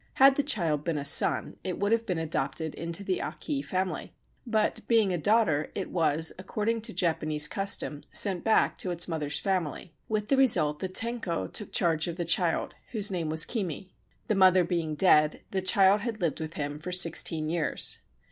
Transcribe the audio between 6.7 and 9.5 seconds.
to Japanese custom, sent back to its mother's